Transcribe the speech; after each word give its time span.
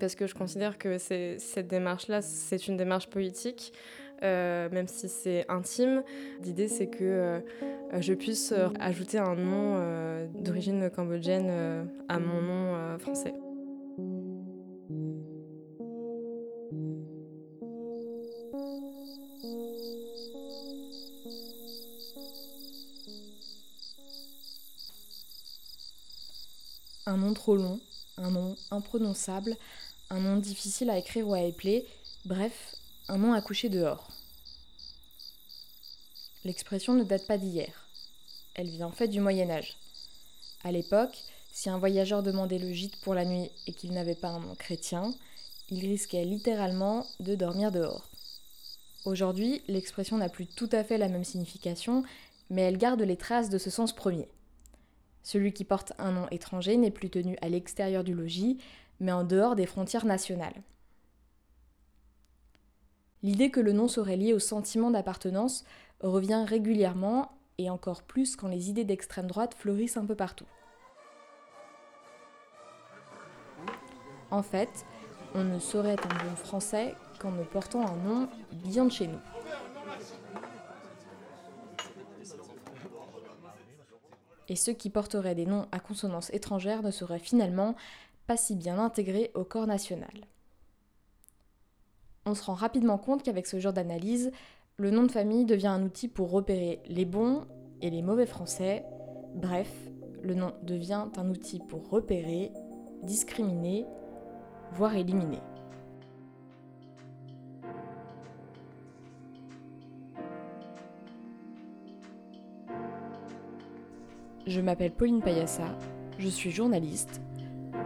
Parce 0.00 0.14
que 0.14 0.26
je 0.26 0.34
considère 0.34 0.78
que 0.78 0.96
cette 0.98 1.68
démarche-là, 1.68 2.22
c'est 2.22 2.66
une 2.66 2.78
démarche 2.78 3.08
politique, 3.08 3.72
euh, 4.22 4.68
même 4.70 4.88
si 4.88 5.08
c'est 5.08 5.44
intime. 5.48 6.02
L'idée, 6.42 6.68
c'est 6.68 6.86
que 6.88 7.04
euh, 7.04 7.40
je 8.00 8.14
puisse 8.14 8.54
ajouter 8.80 9.18
un 9.18 9.36
nom 9.36 9.76
euh, 9.76 10.26
d'origine 10.34 10.90
cambodgienne 10.90 11.86
à 12.08 12.18
mon 12.18 12.40
nom 12.40 12.98
français. 12.98 13.34
Un 27.10 27.16
nom 27.16 27.34
trop 27.34 27.56
long, 27.56 27.80
un 28.18 28.30
nom 28.30 28.54
imprononçable, 28.70 29.56
un 30.10 30.20
nom 30.20 30.36
difficile 30.36 30.90
à 30.90 30.96
écrire 30.96 31.26
ou 31.26 31.34
à 31.34 31.40
épeler, 31.40 31.84
bref, 32.24 32.76
un 33.08 33.18
nom 33.18 33.32
à 33.32 33.40
coucher 33.40 33.68
dehors. 33.68 34.06
L'expression 36.44 36.94
ne 36.94 37.02
date 37.02 37.26
pas 37.26 37.36
d'hier. 37.36 37.88
Elle 38.54 38.68
vient 38.68 38.86
en 38.86 38.92
fait 38.92 39.08
du 39.08 39.18
Moyen 39.18 39.50
Âge. 39.50 39.76
À 40.62 40.70
l'époque, 40.70 41.18
si 41.50 41.68
un 41.68 41.78
voyageur 41.78 42.22
demandait 42.22 42.60
le 42.60 42.72
gîte 42.72 43.00
pour 43.00 43.14
la 43.14 43.24
nuit 43.24 43.50
et 43.66 43.72
qu'il 43.72 43.90
n'avait 43.90 44.14
pas 44.14 44.28
un 44.28 44.38
nom 44.38 44.54
chrétien, 44.54 45.12
il 45.68 45.80
risquait 45.80 46.24
littéralement 46.24 47.04
de 47.18 47.34
dormir 47.34 47.72
dehors. 47.72 48.08
Aujourd'hui, 49.04 49.62
l'expression 49.66 50.16
n'a 50.16 50.28
plus 50.28 50.46
tout 50.46 50.70
à 50.70 50.84
fait 50.84 50.96
la 50.96 51.08
même 51.08 51.24
signification, 51.24 52.04
mais 52.50 52.62
elle 52.62 52.78
garde 52.78 53.02
les 53.02 53.16
traces 53.16 53.50
de 53.50 53.58
ce 53.58 53.68
sens 53.68 53.92
premier. 53.92 54.28
Celui 55.22 55.52
qui 55.52 55.64
porte 55.64 55.92
un 55.98 56.12
nom 56.12 56.26
étranger 56.30 56.76
n'est 56.76 56.90
plus 56.90 57.10
tenu 57.10 57.36
à 57.42 57.48
l'extérieur 57.48 58.04
du 58.04 58.14
logis, 58.14 58.58
mais 59.00 59.12
en 59.12 59.24
dehors 59.24 59.56
des 59.56 59.66
frontières 59.66 60.06
nationales. 60.06 60.62
L'idée 63.22 63.50
que 63.50 63.60
le 63.60 63.72
nom 63.72 63.86
serait 63.86 64.16
lié 64.16 64.32
au 64.32 64.38
sentiment 64.38 64.90
d'appartenance 64.90 65.64
revient 66.00 66.44
régulièrement 66.46 67.32
et 67.58 67.68
encore 67.68 68.02
plus 68.02 68.36
quand 68.36 68.48
les 68.48 68.70
idées 68.70 68.84
d'extrême 68.84 69.26
droite 69.26 69.54
fleurissent 69.54 69.98
un 69.98 70.06
peu 70.06 70.14
partout. 70.14 70.46
En 74.30 74.42
fait, 74.42 74.86
on 75.34 75.44
ne 75.44 75.58
saurait 75.58 75.92
être 75.92 76.06
un 76.06 76.24
bon 76.24 76.36
français 76.36 76.94
qu'en 77.18 77.32
ne 77.32 77.44
portant 77.44 77.86
un 77.86 77.96
nom 77.96 78.28
bien 78.52 78.86
de 78.86 78.92
chez 78.92 79.06
nous. 79.06 79.18
Et 84.50 84.56
ceux 84.56 84.72
qui 84.72 84.90
porteraient 84.90 85.36
des 85.36 85.46
noms 85.46 85.66
à 85.70 85.78
consonance 85.78 86.28
étrangère 86.34 86.82
ne 86.82 86.90
seraient 86.90 87.20
finalement 87.20 87.76
pas 88.26 88.36
si 88.36 88.56
bien 88.56 88.78
intégrés 88.78 89.30
au 89.34 89.44
corps 89.44 89.68
national. 89.68 90.10
On 92.26 92.34
se 92.34 92.42
rend 92.42 92.54
rapidement 92.54 92.98
compte 92.98 93.22
qu'avec 93.22 93.46
ce 93.46 93.60
genre 93.60 93.72
d'analyse, 93.72 94.32
le 94.76 94.90
nom 94.90 95.04
de 95.04 95.10
famille 95.12 95.44
devient 95.44 95.68
un 95.68 95.84
outil 95.84 96.08
pour 96.08 96.32
repérer 96.32 96.82
les 96.86 97.04
bons 97.04 97.46
et 97.80 97.90
les 97.90 98.02
mauvais 98.02 98.26
français. 98.26 98.84
Bref, 99.36 99.72
le 100.20 100.34
nom 100.34 100.52
devient 100.64 101.06
un 101.16 101.30
outil 101.30 101.60
pour 101.68 101.88
repérer, 101.88 102.50
discriminer, 103.04 103.86
voire 104.72 104.96
éliminer. 104.96 105.40
Je 114.50 114.60
m'appelle 114.60 114.90
Pauline 114.90 115.22
Payassa, 115.22 115.78
je 116.18 116.28
suis 116.28 116.50
journaliste. 116.50 117.20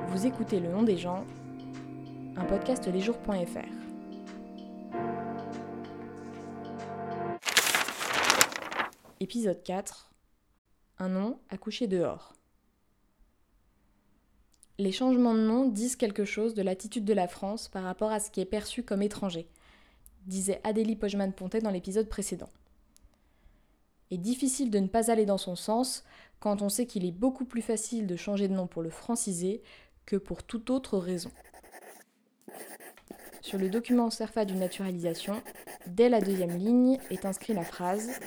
Vous 0.09 0.25
écoutez 0.25 0.61
Le 0.61 0.71
nom 0.71 0.83
des 0.83 0.97
gens, 0.97 1.27
un 2.39 2.45
podcast 2.47 2.87
lesjours.fr. 2.87 3.69
Épisode 9.21 9.63
4 9.63 10.11
Un 11.01 11.11
nom 11.11 11.39
à 11.51 11.59
coucher 11.59 11.87
dehors. 11.87 12.33
Les 14.79 14.91
changements 14.91 15.35
de 15.35 15.41
nom 15.41 15.69
disent 15.69 15.97
quelque 15.97 16.25
chose 16.25 16.55
de 16.55 16.63
l'attitude 16.63 17.05
de 17.05 17.13
la 17.13 17.29
France 17.29 17.69
par 17.69 17.83
rapport 17.83 18.11
à 18.11 18.21
ce 18.21 18.31
qui 18.31 18.41
est 18.41 18.47
perçu 18.47 18.83
comme 18.83 19.03
étranger, 19.03 19.47
disait 20.25 20.63
Adélie 20.65 20.97
Pojman-Pontet 20.97 21.61
dans 21.61 21.69
l'épisode 21.69 22.09
précédent. 22.09 22.49
Et 24.11 24.19
difficile 24.19 24.71
de 24.71 24.79
ne 24.79 24.89
pas 24.89 25.11
aller 25.11 25.27
dans 25.27 25.39
son 25.39 25.57
sens 25.57 26.05
quand 26.41 26.63
on 26.63 26.69
sait 26.69 26.87
qu'il 26.87 27.05
est 27.05 27.13
beaucoup 27.13 27.45
plus 27.45 27.63
facile 27.63 28.07
de 28.07 28.17
changer 28.17 28.49
de 28.49 28.55
nom 28.55 28.67
pour 28.67 28.83
le 28.83 28.91
franciser 28.91 29.63
que 30.07 30.17
pour 30.17 30.43
toute 30.43 30.71
autre 30.71 30.99
raison. 30.99 31.31
Sur 33.41 33.59
le 33.59 33.69
document 33.69 34.11
CERFA 34.11 34.45
d'une 34.45 34.59
naturalisation, 34.59 35.43
dès 35.87 36.09
la 36.09 36.21
deuxième 36.21 36.57
ligne 36.57 36.99
est 37.11 37.25
inscrit 37.25 37.55
la 37.55 37.65
phrase 37.65 38.19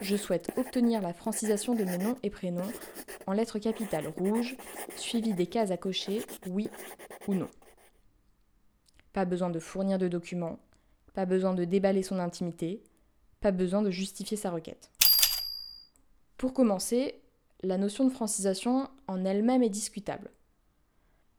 Je 0.00 0.16
souhaite 0.16 0.50
obtenir 0.56 1.00
la 1.00 1.12
francisation 1.12 1.74
de 1.74 1.84
mes 1.84 1.98
noms 1.98 2.16
et 2.22 2.30
prénoms 2.30 2.70
en 3.26 3.32
lettres 3.32 3.58
capitales 3.58 4.08
rouges, 4.08 4.56
suivies 4.96 5.34
des 5.34 5.46
cases 5.46 5.70
à 5.70 5.76
cocher 5.76 6.22
oui 6.46 6.68
ou 7.26 7.34
non. 7.34 7.48
Pas 9.12 9.24
besoin 9.24 9.50
de 9.50 9.58
fournir 9.58 9.98
de 9.98 10.08
documents, 10.08 10.58
pas 11.14 11.26
besoin 11.26 11.54
de 11.54 11.64
déballer 11.64 12.02
son 12.02 12.18
intimité, 12.18 12.82
pas 13.40 13.50
besoin 13.50 13.82
de 13.82 13.90
justifier 13.90 14.36
sa 14.36 14.50
requête. 14.50 14.90
Pour 16.38 16.54
commencer, 16.54 17.20
la 17.62 17.78
notion 17.78 18.04
de 18.04 18.12
francisation 18.12 18.88
en 19.08 19.24
elle-même 19.24 19.64
est 19.64 19.68
discutable. 19.68 20.30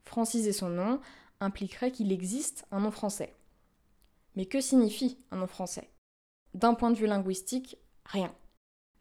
Franciser 0.03 0.51
son 0.51 0.67
nom 0.67 0.99
impliquerait 1.39 1.91
qu'il 1.91 2.11
existe 2.11 2.65
un 2.71 2.81
nom 2.81 2.91
français. 2.91 3.33
Mais 4.35 4.45
que 4.45 4.59
signifie 4.59 5.17
un 5.31 5.37
nom 5.37 5.47
français? 5.47 5.89
D'un 6.53 6.73
point 6.73 6.91
de 6.91 6.97
vue 6.97 7.07
linguistique, 7.07 7.77
rien. 8.03 8.35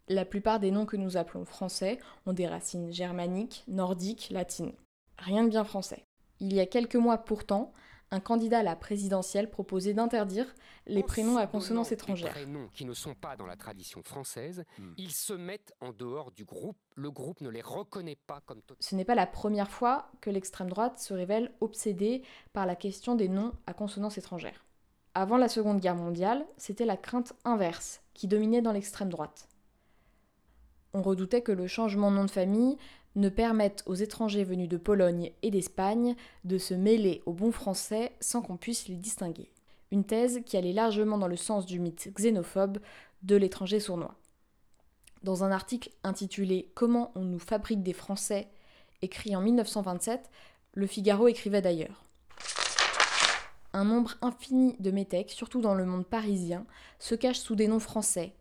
La 0.06 0.24
plupart 0.24 0.60
des 0.60 0.70
noms 0.70 0.86
que 0.86 0.96
nous 0.96 1.16
appelons 1.16 1.44
français 1.44 1.98
ont 2.26 2.32
des 2.32 2.46
racines 2.46 2.92
germaniques, 2.92 3.64
nordiques, 3.66 4.28
latines. 4.30 4.74
Rien 5.18 5.42
de 5.42 5.48
bien 5.48 5.64
français. 5.64 6.04
Il 6.38 6.52
y 6.52 6.60
a 6.60 6.66
quelques 6.66 6.94
mois 6.94 7.18
pourtant, 7.18 7.72
un 8.10 8.20
candidat 8.20 8.60
à 8.60 8.62
la 8.62 8.76
présidentielle 8.76 9.50
proposait 9.50 9.94
d'interdire 9.94 10.46
les 10.86 11.02
prénoms 11.02 11.36
à 11.36 11.46
consonance 11.46 11.92
étrangère. 11.92 12.34
Les 12.34 12.42
prénoms 12.44 12.68
qui 12.72 12.84
ne 12.84 12.94
sont 12.94 13.14
pas 13.14 13.36
dans 13.36 13.46
la 13.46 13.56
tradition 13.56 14.02
française, 14.02 14.64
hmm. 14.78 14.92
ils 14.96 15.12
se 15.12 15.34
mettent 15.34 15.74
en 15.80 15.92
dehors 15.92 16.32
du 16.32 16.44
groupe. 16.44 16.78
Le 16.96 17.10
groupe 17.10 17.40
ne 17.40 17.50
les 17.50 17.60
reconnaît 17.60 18.16
pas 18.26 18.40
comme 18.46 18.62
Ce 18.80 18.94
n'est 18.94 19.04
pas 19.04 19.14
la 19.14 19.26
première 19.26 19.70
fois 19.70 20.10
que 20.20 20.30
l'extrême 20.30 20.70
droite 20.70 20.98
se 20.98 21.12
révèle 21.12 21.52
obsédée 21.60 22.22
par 22.52 22.66
la 22.66 22.76
question 22.76 23.14
des 23.14 23.28
noms 23.28 23.52
à 23.66 23.74
consonance 23.74 24.18
étrangère. 24.18 24.64
Avant 25.14 25.36
la 25.36 25.48
Seconde 25.48 25.80
Guerre 25.80 25.96
mondiale, 25.96 26.46
c'était 26.56 26.86
la 26.86 26.96
crainte 26.96 27.34
inverse 27.44 28.00
qui 28.14 28.28
dominait 28.28 28.62
dans 28.62 28.72
l'extrême 28.72 29.08
droite. 29.08 29.48
On 30.94 31.02
redoutait 31.02 31.42
que 31.42 31.52
le 31.52 31.66
changement 31.66 32.10
de 32.10 32.16
nom 32.16 32.24
de 32.24 32.30
famille 32.30 32.78
ne 33.16 33.28
permettent 33.28 33.82
aux 33.86 33.94
étrangers 33.94 34.44
venus 34.44 34.68
de 34.68 34.76
Pologne 34.76 35.32
et 35.42 35.50
d'Espagne 35.50 36.14
de 36.44 36.58
se 36.58 36.74
mêler 36.74 37.22
aux 37.26 37.32
bons 37.32 37.52
français 37.52 38.12
sans 38.20 38.42
qu'on 38.42 38.56
puisse 38.56 38.88
les 38.88 38.96
distinguer. 38.96 39.50
Une 39.90 40.04
thèse 40.04 40.40
qui 40.44 40.56
allait 40.56 40.72
largement 40.72 41.18
dans 41.18 41.28
le 41.28 41.36
sens 41.36 41.66
du 41.66 41.80
mythe 41.80 42.12
xénophobe 42.14 42.78
de 43.22 43.36
l'étranger 43.36 43.80
sournois. 43.80 44.14
Dans 45.22 45.42
un 45.44 45.50
article 45.50 45.90
intitulé 46.04 46.70
Comment 46.74 47.10
on 47.14 47.22
nous 47.22 47.38
fabrique 47.38 47.82
des 47.82 47.92
Français, 47.92 48.48
écrit 49.02 49.34
en 49.34 49.40
1927, 49.40 50.30
Le 50.74 50.86
Figaro 50.86 51.26
écrivait 51.26 51.62
d'ailleurs. 51.62 52.04
Un 53.72 53.84
nombre 53.84 54.14
infini 54.22 54.76
de 54.78 54.90
métèques, 54.90 55.30
surtout 55.30 55.60
dans 55.60 55.74
le 55.74 55.84
monde 55.84 56.06
parisien, 56.06 56.64
se 56.98 57.14
cachent 57.14 57.40
sous 57.40 57.54
des 57.54 57.68
noms 57.68 57.80
français, 57.80 58.34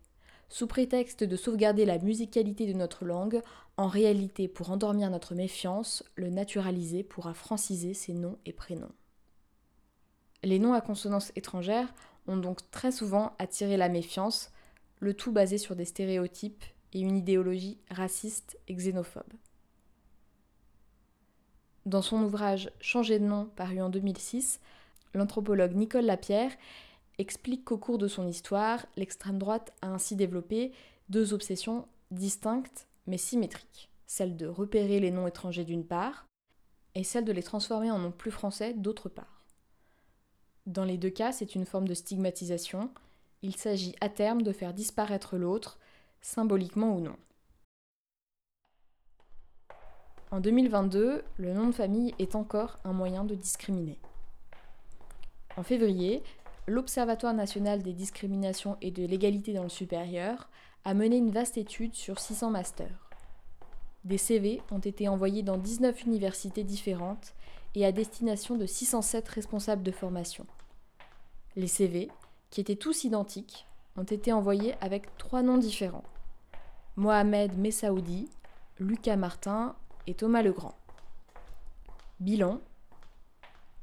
sous 0.48 0.66
prétexte 0.66 1.24
de 1.24 1.36
sauvegarder 1.36 1.84
la 1.84 1.98
musicalité 1.98 2.66
de 2.66 2.72
notre 2.72 3.04
langue, 3.04 3.42
en 3.76 3.86
réalité 3.86 4.48
pour 4.48 4.70
endormir 4.70 5.10
notre 5.10 5.34
méfiance, 5.34 6.02
le 6.14 6.30
naturaliser 6.30 7.02
pourra 7.02 7.34
franciser 7.34 7.94
ses 7.94 8.14
noms 8.14 8.38
et 8.46 8.52
prénoms. 8.52 8.92
Les 10.42 10.58
noms 10.58 10.72
à 10.72 10.80
consonance 10.80 11.32
étrangère 11.36 11.92
ont 12.26 12.36
donc 12.36 12.70
très 12.70 12.92
souvent 12.92 13.34
attiré 13.38 13.76
la 13.76 13.88
méfiance, 13.88 14.50
le 15.00 15.14
tout 15.14 15.32
basé 15.32 15.58
sur 15.58 15.76
des 15.76 15.84
stéréotypes 15.84 16.64
et 16.92 17.00
une 17.00 17.16
idéologie 17.16 17.78
raciste 17.90 18.58
et 18.68 18.74
xénophobe. 18.74 19.32
Dans 21.86 22.02
son 22.02 22.22
ouvrage 22.22 22.70
Changer 22.80 23.18
de 23.18 23.24
nom, 23.24 23.46
paru 23.56 23.80
en 23.80 23.88
2006, 23.88 24.60
l'anthropologue 25.14 25.74
Nicole 25.74 26.04
Lapierre 26.04 26.52
explique 27.18 27.64
qu'au 27.64 27.78
cours 27.78 27.98
de 27.98 28.08
son 28.08 28.26
histoire, 28.26 28.86
l'extrême 28.96 29.38
droite 29.38 29.72
a 29.82 29.88
ainsi 29.88 30.16
développé 30.16 30.72
deux 31.08 31.34
obsessions 31.34 31.86
distinctes 32.10 32.86
mais 33.06 33.18
symétriques. 33.18 33.90
Celle 34.06 34.36
de 34.36 34.46
repérer 34.46 35.00
les 35.00 35.10
noms 35.10 35.26
étrangers 35.26 35.64
d'une 35.64 35.84
part, 35.84 36.26
et 36.94 37.04
celle 37.04 37.24
de 37.24 37.32
les 37.32 37.42
transformer 37.42 37.90
en 37.90 37.98
noms 37.98 38.12
plus 38.12 38.30
français 38.30 38.74
d'autre 38.74 39.08
part. 39.08 39.46
Dans 40.66 40.84
les 40.84 40.98
deux 40.98 41.10
cas, 41.10 41.32
c'est 41.32 41.54
une 41.54 41.66
forme 41.66 41.88
de 41.88 41.94
stigmatisation, 41.94 42.90
Il 43.42 43.54
s'agit 43.54 43.94
à 44.00 44.08
terme 44.08 44.42
de 44.42 44.52
faire 44.52 44.74
disparaître 44.74 45.36
l'autre, 45.36 45.78
symboliquement 46.20 46.96
ou 46.96 47.00
non. 47.00 47.16
En 50.30 50.40
2022, 50.40 51.22
le 51.36 51.54
nom 51.54 51.68
de 51.68 51.72
famille 51.72 52.14
est 52.18 52.34
encore 52.34 52.78
un 52.84 52.92
moyen 52.92 53.24
de 53.24 53.34
discriminer. 53.34 53.98
En 55.56 55.62
février, 55.62 56.22
l'Observatoire 56.68 57.34
national 57.34 57.82
des 57.82 57.94
discriminations 57.94 58.76
et 58.82 58.90
de 58.90 59.04
l'égalité 59.04 59.54
dans 59.54 59.62
le 59.62 59.68
supérieur 59.68 60.48
a 60.84 60.94
mené 60.94 61.16
une 61.16 61.30
vaste 61.30 61.56
étude 61.56 61.94
sur 61.94 62.20
600 62.20 62.50
masters. 62.50 63.08
Des 64.04 64.18
CV 64.18 64.62
ont 64.70 64.78
été 64.78 65.08
envoyés 65.08 65.42
dans 65.42 65.56
19 65.56 66.04
universités 66.04 66.64
différentes 66.64 67.34
et 67.74 67.84
à 67.84 67.92
destination 67.92 68.56
de 68.56 68.66
607 68.66 69.28
responsables 69.28 69.82
de 69.82 69.90
formation. 69.90 70.46
Les 71.56 71.66
CV, 71.66 72.08
qui 72.50 72.60
étaient 72.60 72.76
tous 72.76 73.04
identiques, 73.04 73.66
ont 73.96 74.04
été 74.04 74.32
envoyés 74.32 74.74
avec 74.80 75.16
trois 75.16 75.42
noms 75.42 75.58
différents. 75.58 76.04
Mohamed 76.96 77.56
Messaoudi, 77.58 78.28
Lucas 78.78 79.16
Martin 79.16 79.74
et 80.06 80.14
Thomas 80.14 80.42
Legrand. 80.42 80.74
Bilan 82.20 82.60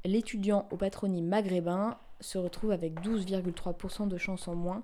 L'étudiant 0.04 0.68
au 0.70 0.76
patronyme 0.76 1.26
maghrébin 1.26 1.98
se 2.20 2.38
retrouve 2.38 2.70
avec 2.70 3.00
12,3% 3.00 4.08
de 4.08 4.16
chances 4.16 4.48
en 4.48 4.54
moins 4.54 4.82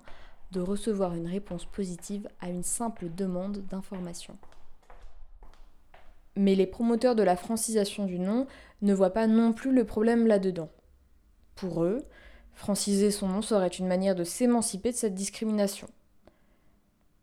de 0.51 0.61
recevoir 0.61 1.15
une 1.15 1.27
réponse 1.27 1.65
positive 1.65 2.29
à 2.39 2.49
une 2.49 2.63
simple 2.63 3.09
demande 3.09 3.65
d'information. 3.69 4.37
Mais 6.35 6.55
les 6.55 6.67
promoteurs 6.67 7.15
de 7.15 7.23
la 7.23 7.35
francisation 7.35 8.05
du 8.05 8.19
nom 8.19 8.47
ne 8.81 8.93
voient 8.93 9.13
pas 9.13 9.27
non 9.27 9.53
plus 9.53 9.73
le 9.73 9.85
problème 9.85 10.27
là-dedans. 10.27 10.69
Pour 11.55 11.83
eux, 11.83 12.05
franciser 12.53 13.11
son 13.11 13.27
nom 13.27 13.41
serait 13.41 13.67
une 13.67 13.87
manière 13.87 14.15
de 14.15 14.23
s'émanciper 14.23 14.91
de 14.91 14.97
cette 14.97 15.15
discrimination. 15.15 15.87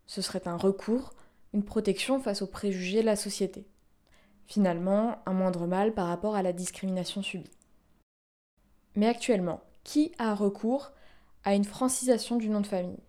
Ce 0.06 0.22
serait 0.22 0.48
un 0.48 0.56
recours, 0.56 1.12
une 1.52 1.64
protection 1.64 2.20
face 2.20 2.42
aux 2.42 2.46
préjugés 2.46 3.00
de 3.00 3.06
la 3.06 3.16
société. 3.16 3.64
Finalement, 4.46 5.18
un 5.26 5.32
moindre 5.32 5.66
mal 5.66 5.94
par 5.94 6.08
rapport 6.08 6.34
à 6.34 6.42
la 6.42 6.52
discrimination 6.52 7.22
subie. 7.22 7.50
Mais 8.96 9.06
actuellement, 9.06 9.60
qui 9.85 10.12
a 10.19 10.35
recours 10.35 10.93
à 11.44 11.55
une 11.55 11.65
francisation 11.65 12.37
du 12.37 12.49
nom 12.49 12.61
de 12.61 12.67
famille 12.67 13.03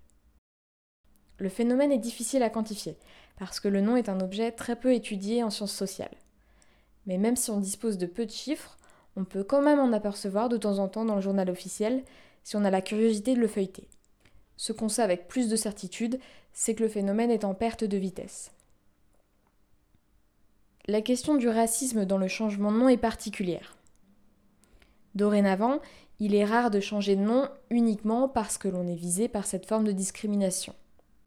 Le 1.38 1.50
phénomène 1.50 1.92
est 1.92 1.98
difficile 1.98 2.44
à 2.44 2.50
quantifier, 2.50 2.98
parce 3.38 3.60
que 3.60 3.68
le 3.68 3.82
nom 3.82 3.96
est 3.96 4.10
un 4.10 4.22
objet 4.22 4.52
très 4.52 4.76
peu 4.76 4.94
étudié 4.94 5.44
en 5.44 5.50
sciences 5.50 5.74
sociales. 5.74 6.16
Mais 7.06 7.18
même 7.18 7.36
si 7.36 7.52
on 7.52 7.60
dispose 7.60 7.98
de 7.98 8.06
peu 8.06 8.26
de 8.26 8.32
chiffres, 8.32 8.78
on 9.16 9.26
peut 9.26 9.44
quand 9.44 9.62
même 9.62 9.80
en 9.80 9.92
apercevoir 9.92 10.50
de 10.50 10.58
temps 10.58 10.80
en 10.80 10.88
temps 10.88 11.06
dans 11.06 11.16
le 11.16 11.22
journal 11.22 11.50
officiel 11.50 12.04
si 12.44 12.56
on 12.56 12.64
a 12.64 12.72
la 12.72 12.82
curiosité 12.82 13.36
de 13.36 13.40
le 13.40 13.48
feuilleter. 13.48 13.88
Ce 14.58 14.74
qu'on 14.74 14.90
sait 14.90 15.02
avec 15.02 15.28
plus 15.28 15.50
de 15.50 15.56
certitude, 15.56 16.20
c'est 16.54 16.76
que 16.76 16.84
le 16.84 16.90
phénomène 16.90 17.32
est 17.32 17.46
en 17.46 17.54
perte 17.54 17.84
de 17.84 17.98
vitesse. 17.98 18.52
La 20.88 21.02
question 21.02 21.36
du 21.36 21.48
racisme 21.48 22.06
dans 22.06 22.18
le 22.18 22.28
changement 22.28 22.72
de 22.72 22.78
nom 22.78 22.90
est 22.90 22.98
particulière. 22.98 23.76
Dorénavant, 25.14 25.80
il 26.24 26.36
est 26.36 26.46
rare 26.46 26.70
de 26.70 26.80
changer 26.80 27.16
de 27.16 27.24
nom 27.24 27.50
uniquement 27.72 28.30
parce 28.30 28.60
que 28.60 28.68
l'on 28.68 28.86
est 28.86 28.94
visé 28.94 29.28
par 29.28 29.48
cette 29.48 29.66
forme 29.66 29.86
de 29.86 29.92
discrimination. 29.92 30.76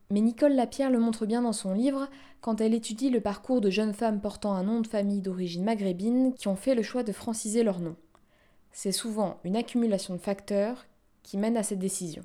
Mais 0.08 0.20
Nicole 0.20 0.54
Lapierre 0.54 0.92
le 0.92 1.00
montre 1.00 1.26
bien 1.26 1.42
dans 1.42 1.52
son 1.52 1.74
livre 1.74 2.08
quand 2.40 2.60
elle 2.60 2.74
étudie 2.74 3.10
le 3.10 3.20
parcours 3.20 3.60
de 3.60 3.70
jeunes 3.70 3.92
femmes 3.92 4.20
portant 4.20 4.54
un 4.54 4.62
nom 4.62 4.80
de 4.80 4.86
famille 4.86 5.20
d'origine 5.20 5.64
maghrébine 5.64 6.32
qui 6.34 6.46
ont 6.46 6.54
fait 6.54 6.76
le 6.76 6.84
choix 6.84 7.02
de 7.02 7.10
franciser 7.10 7.64
leur 7.64 7.80
nom. 7.80 7.96
C'est 8.70 8.92
souvent 8.92 9.40
une 9.42 9.56
accumulation 9.56 10.14
de 10.14 10.20
facteurs 10.20 10.86
qui 11.24 11.38
mène 11.38 11.56
à 11.56 11.64
cette 11.64 11.80
décision. 11.80 12.22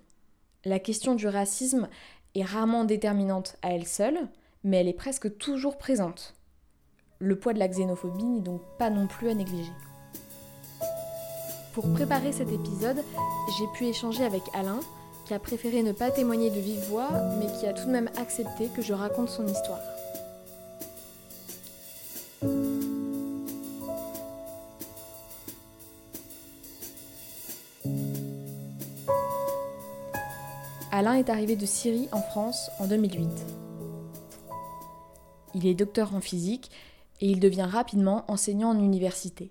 La 0.63 0.77
question 0.77 1.15
du 1.15 1.27
racisme 1.27 1.89
est 2.35 2.43
rarement 2.43 2.83
déterminante 2.85 3.57
à 3.63 3.73
elle 3.73 3.87
seule, 3.87 4.27
mais 4.63 4.77
elle 4.77 4.87
est 4.87 4.93
presque 4.93 5.39
toujours 5.39 5.79
présente. 5.79 6.35
Le 7.17 7.39
poids 7.39 7.53
de 7.53 7.59
la 7.59 7.67
xénophobie 7.67 8.25
n'est 8.25 8.41
donc 8.41 8.61
pas 8.77 8.91
non 8.91 9.07
plus 9.07 9.29
à 9.29 9.33
négliger. 9.33 9.71
Pour 11.79 11.93
préparer 11.93 12.33
cet 12.33 12.51
épisode, 12.51 13.05
j'ai 13.57 13.65
pu 13.67 13.85
échanger 13.85 14.25
avec 14.25 14.41
Alain, 14.53 14.81
qui 15.25 15.33
a 15.33 15.39
préféré 15.39 15.81
ne 15.81 15.93
pas 15.93 16.11
témoigner 16.11 16.49
de 16.49 16.59
vive 16.59 16.83
voix, 16.89 17.07
mais 17.39 17.45
qui 17.57 17.65
a 17.67 17.71
tout 17.71 17.85
de 17.85 17.91
même 17.91 18.09
accepté 18.17 18.67
que 18.75 18.81
je 18.81 18.91
raconte 18.91 19.29
son 19.29 19.47
histoire. 19.47 19.79
Alain 30.91 31.13
est 31.13 31.29
arrivé 31.29 31.55
de 31.55 31.65
Syrie 31.65 32.09
en 32.11 32.21
France 32.21 32.69
en 32.79 32.87
2008. 32.87 33.25
Il 35.55 35.65
est 35.65 35.75
docteur 35.75 36.13
en 36.13 36.19
physique 36.19 36.71
et 37.21 37.27
il 37.27 37.39
devient 37.39 37.69
rapidement 37.71 38.25
enseignant 38.27 38.71
en 38.71 38.79
université. 38.79 39.49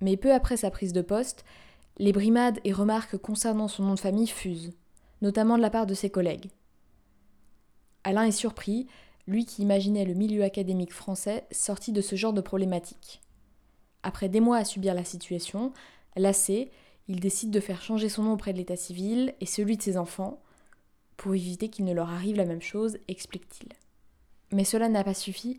Mais 0.00 0.16
peu 0.16 0.32
après 0.32 0.56
sa 0.56 0.70
prise 0.70 0.92
de 0.92 1.02
poste, 1.02 1.44
les 1.98 2.12
brimades 2.12 2.60
et 2.64 2.72
remarques 2.72 3.16
concernant 3.16 3.68
son 3.68 3.84
nom 3.84 3.94
de 3.94 4.00
famille 4.00 4.26
fusent, 4.26 4.72
notamment 5.22 5.56
de 5.56 5.62
la 5.62 5.70
part 5.70 5.86
de 5.86 5.94
ses 5.94 6.10
collègues. 6.10 6.50
Alain 8.04 8.24
est 8.24 8.32
surpris, 8.32 8.86
lui 9.26 9.44
qui 9.46 9.62
imaginait 9.62 10.04
le 10.04 10.14
milieu 10.14 10.44
académique 10.44 10.92
français 10.92 11.46
sorti 11.50 11.92
de 11.92 12.00
ce 12.00 12.16
genre 12.16 12.32
de 12.32 12.40
problématique. 12.40 13.20
Après 14.02 14.28
des 14.28 14.40
mois 14.40 14.58
à 14.58 14.64
subir 14.64 14.94
la 14.94 15.04
situation, 15.04 15.72
lassé, 16.14 16.70
il 17.08 17.20
décide 17.20 17.50
de 17.50 17.60
faire 17.60 17.82
changer 17.82 18.08
son 18.08 18.24
nom 18.24 18.32
auprès 18.34 18.52
de 18.52 18.58
l'état 18.58 18.76
civil 18.76 19.34
et 19.40 19.46
celui 19.46 19.76
de 19.76 19.82
ses 19.82 19.96
enfants, 19.96 20.40
pour 21.16 21.34
éviter 21.34 21.70
qu'il 21.70 21.86
ne 21.86 21.94
leur 21.94 22.10
arrive 22.10 22.36
la 22.36 22.44
même 22.44 22.62
chose, 22.62 22.98
explique-t-il. 23.08 23.72
Mais 24.52 24.64
cela 24.64 24.88
n'a 24.88 25.02
pas 25.02 25.14
suffi 25.14 25.58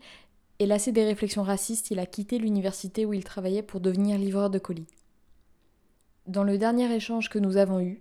et 0.58 0.66
lassé 0.66 0.92
des 0.92 1.04
réflexions 1.04 1.42
racistes, 1.42 1.90
il 1.90 1.98
a 1.98 2.06
quitté 2.06 2.38
l'université 2.38 3.06
où 3.06 3.12
il 3.12 3.24
travaillait 3.24 3.62
pour 3.62 3.80
devenir 3.80 4.18
livreur 4.18 4.50
de 4.50 4.58
colis. 4.58 4.88
Dans 6.26 6.44
le 6.44 6.58
dernier 6.58 6.92
échange 6.92 7.30
que 7.30 7.38
nous 7.38 7.56
avons 7.56 7.80
eu, 7.80 8.00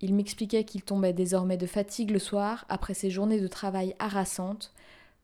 il 0.00 0.14
m'expliquait 0.14 0.64
qu'il 0.64 0.82
tombait 0.82 1.12
désormais 1.12 1.56
de 1.56 1.66
fatigue 1.66 2.10
le 2.10 2.18
soir 2.18 2.66
après 2.68 2.92
ses 2.92 3.10
journées 3.10 3.40
de 3.40 3.46
travail 3.46 3.94
harassantes, 4.00 4.74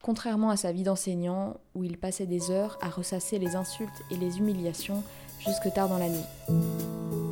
contrairement 0.03 0.51
à 0.51 0.57
sa 0.57 0.71
vie 0.71 0.85
d'enseignant 0.85 1.57
où 1.75 1.83
il 1.83 1.99
passait 1.99 2.27
des 2.27 2.51
heures 2.51 2.79
à 2.81 2.89
ressasser 2.89 3.39
les 3.39 3.57
insultes 3.57 3.91
et 4.11 4.17
les 4.17 4.39
humiliations 4.39 5.03
jusque 5.41 5.73
tard 5.75 5.89
dans 5.89 5.99
la 5.99 6.09
nuit. 6.09 7.28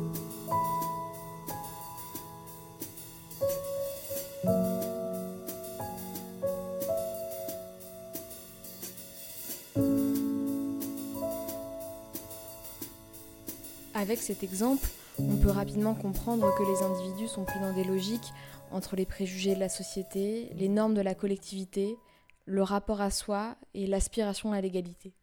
Avec 13.97 14.19
cet 14.19 14.43
exemple, 14.43 14.87
on 15.17 15.37
peut 15.37 15.49
rapidement 15.49 15.95
comprendre 15.95 16.53
que 16.55 16.61
les 16.61 16.83
individus 16.83 17.27
sont 17.27 17.45
pris 17.45 17.59
dans 17.59 17.73
des 17.73 17.83
logiques 17.83 18.31
entre 18.69 18.95
les 18.95 19.07
préjugés 19.07 19.55
de 19.55 19.59
la 19.59 19.69
société, 19.69 20.51
les 20.53 20.69
normes 20.69 20.93
de 20.93 21.01
la 21.01 21.15
collectivité, 21.15 21.97
le 22.45 22.61
rapport 22.61 23.01
à 23.01 23.09
soi 23.09 23.55
et 23.73 23.87
l'aspiration 23.87 24.53
à 24.53 24.61
l'égalité. 24.61 25.13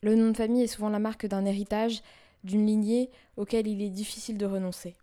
Le 0.00 0.14
nom 0.14 0.30
de 0.30 0.36
famille 0.38 0.62
est 0.62 0.68
souvent 0.68 0.88
la 0.88 1.00
marque 1.00 1.26
d'un 1.26 1.44
héritage, 1.44 2.00
d'une 2.44 2.66
lignée 2.66 3.10
auquel 3.36 3.66
il 3.66 3.82
est 3.82 3.90
difficile 3.90 4.38
de 4.38 4.46
renoncer. 4.46 4.96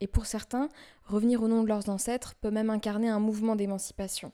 Et 0.00 0.06
pour 0.06 0.24
certains, 0.24 0.70
revenir 1.04 1.42
au 1.42 1.48
nom 1.48 1.62
de 1.62 1.68
leurs 1.68 1.90
ancêtres 1.90 2.36
peut 2.40 2.50
même 2.50 2.70
incarner 2.70 3.10
un 3.10 3.20
mouvement 3.20 3.54
d'émancipation. 3.54 4.32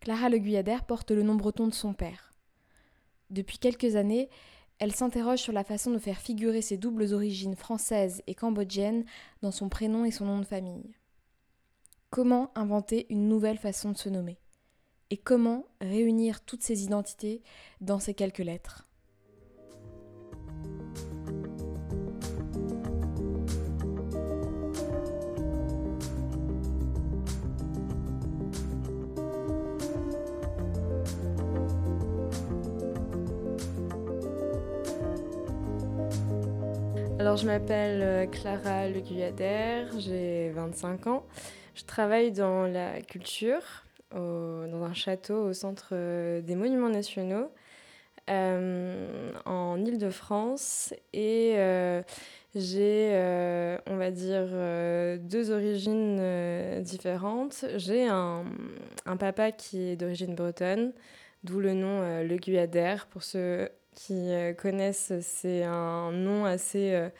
Clara 0.00 0.30
Le 0.30 0.38
Guyadère 0.38 0.84
porte 0.84 1.12
le 1.12 1.22
nom 1.22 1.36
breton 1.36 1.68
de 1.68 1.74
son 1.74 1.92
père. 1.92 2.32
Depuis 3.30 3.58
quelques 3.58 3.94
années, 3.94 4.30
elle 4.78 4.94
s'interroge 4.94 5.40
sur 5.40 5.52
la 5.52 5.64
façon 5.64 5.90
de 5.90 5.98
faire 5.98 6.18
figurer 6.18 6.62
ses 6.62 6.76
doubles 6.76 7.14
origines 7.14 7.56
françaises 7.56 8.22
et 8.26 8.34
cambodgiennes 8.34 9.04
dans 9.42 9.50
son 9.50 9.68
prénom 9.68 10.04
et 10.04 10.10
son 10.10 10.26
nom 10.26 10.38
de 10.38 10.44
famille. 10.44 10.94
Comment 12.10 12.50
inventer 12.54 13.06
une 13.10 13.28
nouvelle 13.28 13.58
façon 13.58 13.92
de 13.92 13.96
se 13.96 14.08
nommer? 14.08 14.38
Et 15.10 15.16
comment 15.16 15.64
réunir 15.80 16.44
toutes 16.44 16.62
ces 16.62 16.84
identités 16.84 17.42
dans 17.80 17.98
ces 17.98 18.14
quelques 18.14 18.38
lettres? 18.38 18.85
Je 37.36 37.44
m'appelle 37.44 38.00
euh, 38.02 38.26
Clara 38.26 38.88
Le 38.88 39.02
j'ai 39.98 40.50
25 40.50 41.06
ans. 41.06 41.26
Je 41.74 41.84
travaille 41.84 42.32
dans 42.32 42.66
la 42.66 43.02
culture, 43.02 43.84
dans 44.10 44.82
un 44.82 44.94
château 44.94 45.48
au 45.48 45.52
centre 45.52 45.90
euh, 45.92 46.40
des 46.40 46.54
Monuments 46.54 46.88
Nationaux, 46.88 47.50
euh, 48.30 49.32
en 49.44 49.84
Ile-de-France. 49.84 50.94
Et 51.12 51.56
j'ai, 52.54 53.12
on 53.86 53.96
va 53.96 54.10
dire, 54.10 54.46
deux 55.20 55.50
origines 55.50 56.80
différentes. 56.80 57.66
J'ai 57.76 58.08
un, 58.08 58.44
papa 59.18 59.52
qui 59.52 59.90
est 59.90 59.96
d'origine 59.96 60.34
bretonne, 60.34 60.92
d'où 61.44 61.60
le 61.60 61.74
nom 61.74 62.22
Le 62.22 62.36
Guyader. 62.36 62.96
Pour 63.10 63.22
ceux 63.22 63.68
qui 63.96 64.30
connaissent, 64.58 65.12
c'est 65.20 65.64
un 65.64 66.12
nom 66.12 66.44
assez 66.44 67.10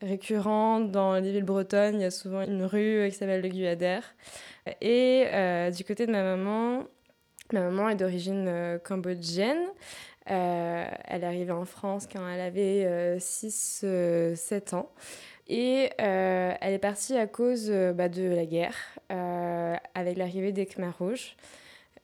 récurrent 0.00 0.80
dans 0.80 1.14
les 1.14 1.32
villes 1.32 1.44
bretonnes. 1.44 1.96
Il 1.96 2.02
y 2.02 2.06
a 2.06 2.10
souvent 2.10 2.42
une 2.42 2.64
rue 2.64 3.06
qui 3.10 3.16
s'appelle 3.16 3.42
le 3.42 3.48
Guyader. 3.48 4.00
Et 4.80 5.26
euh, 5.32 5.70
du 5.70 5.84
côté 5.84 6.06
de 6.06 6.12
ma 6.12 6.22
maman, 6.22 6.84
ma 7.52 7.60
maman 7.60 7.88
est 7.90 7.96
d'origine 7.96 8.46
euh, 8.48 8.78
cambodgienne. 8.78 9.66
Euh, 10.30 10.84
elle 11.04 11.22
est 11.22 11.26
arrivée 11.26 11.52
en 11.52 11.66
France 11.66 12.06
quand 12.10 12.26
elle 12.26 12.40
avait 12.40 13.18
6-7 13.18 14.74
ans. 14.74 14.90
Et 15.46 15.90
elle 15.98 16.72
est 16.72 16.78
partie 16.78 17.16
à 17.16 17.26
cause 17.26 17.70
bah, 17.94 18.08
de 18.08 18.22
la 18.22 18.46
guerre, 18.46 18.76
avec 19.94 20.16
l'arrivée 20.16 20.52
des 20.52 20.64
Khmer 20.64 20.92
rouges. 20.98 21.36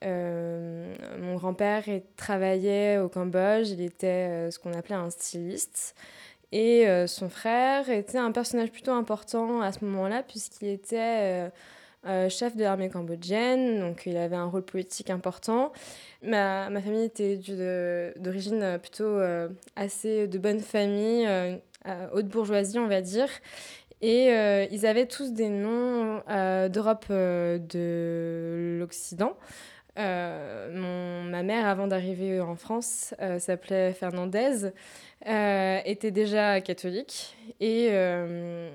Mon 0.02 1.34
grand-père 1.36 1.84
travaillait 2.16 2.98
au 2.98 3.08
Cambodge, 3.08 3.68
il 3.70 3.82
était 3.82 4.50
ce 4.50 4.58
qu'on 4.58 4.72
appelait 4.72 4.94
un 4.94 5.10
styliste. 5.10 5.94
Et 6.52 6.88
euh, 6.88 7.06
son 7.06 7.28
frère 7.28 7.88
était 7.90 8.18
un 8.18 8.32
personnage 8.32 8.72
plutôt 8.72 8.92
important 8.92 9.60
à 9.60 9.72
ce 9.72 9.84
moment-là, 9.84 10.22
puisqu'il 10.22 10.68
était 10.68 10.96
euh, 10.98 11.48
euh, 12.06 12.28
chef 12.28 12.56
de 12.56 12.64
l'armée 12.64 12.88
cambodgienne, 12.88 13.80
donc 13.80 14.02
il 14.06 14.16
avait 14.16 14.36
un 14.36 14.46
rôle 14.46 14.64
politique 14.64 15.10
important. 15.10 15.72
Ma, 16.22 16.68
ma 16.70 16.80
famille 16.80 17.04
était 17.04 17.38
d'origine 18.16 18.78
plutôt 18.80 19.18
assez 19.76 20.26
de 20.26 20.38
bonne 20.38 20.60
famille, 20.60 21.28
haute 22.12 22.26
bourgeoisie, 22.26 22.78
on 22.78 22.88
va 22.88 23.00
dire. 23.00 23.28
Et 24.02 24.28
ils 24.70 24.86
avaient 24.86 25.06
tous 25.06 25.32
des 25.32 25.48
noms 25.48 26.22
d'Europe 26.68 27.06
de 27.08 28.78
l'Occident. 28.80 29.36
Mon, 29.96 31.22
ma 31.24 31.42
mère, 31.42 31.66
avant 31.66 31.86
d'arriver 31.86 32.40
en 32.40 32.56
France, 32.56 33.14
s'appelait 33.38 33.92
Fernandez. 33.92 34.72
Euh, 35.26 35.80
était 35.84 36.10
déjà 36.10 36.62
catholique 36.62 37.36
et 37.60 37.88
euh, 37.90 38.74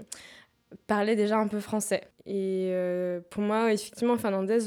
parlait 0.86 1.16
déjà 1.16 1.38
un 1.38 1.48
peu 1.48 1.60
français. 1.60 2.04
Et 2.28 2.70
euh, 2.70 3.20
pour 3.32 3.42
moi, 3.42 3.74
effectivement, 3.74 4.16
Fernandez, 4.18 4.60